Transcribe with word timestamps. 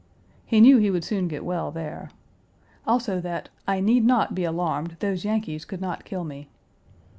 He 0.47 0.61
knew 0.61 0.79
he 0.79 0.89
would 0.89 1.03
soon 1.03 1.27
get 1.27 1.45
well 1.45 1.69
there. 1.69 2.09
Also 2.87 3.21
that 3.21 3.49
"I 3.67 3.79
need 3.79 4.03
not 4.03 4.33
be 4.33 4.43
alarmed; 4.43 4.97
those 4.99 5.23
Yankees 5.25 5.63
could 5.63 5.79
not 5.79 6.05
kill 6.05 6.23
me." 6.23 6.49